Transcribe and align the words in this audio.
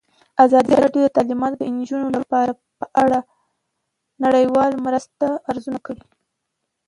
ازادي 0.45 0.73
راډیو 0.81 1.01
د 1.05 1.09
تعلیمات 1.17 1.53
د 1.57 1.61
نجونو 1.79 2.07
لپاره 2.17 2.51
په 2.79 2.85
اړه 3.03 3.19
د 3.25 3.27
نړیوالو 4.23 4.83
مرستو 4.85 5.27
ارزونه 5.49 5.79
کړې. 5.85 6.03